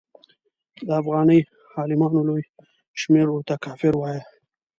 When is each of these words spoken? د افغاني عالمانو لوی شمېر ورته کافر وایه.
د 0.85 0.89
افغاني 1.01 1.39
عالمانو 1.79 2.21
لوی 2.27 2.43
شمېر 3.01 3.27
ورته 3.31 3.55
کافر 3.65 3.93
وایه. 3.97 4.23